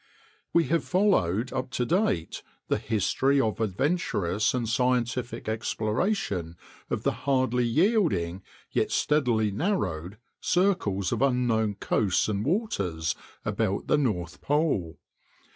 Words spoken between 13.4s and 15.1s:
about the North Pole.